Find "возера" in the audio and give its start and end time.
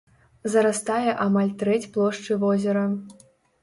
2.49-2.85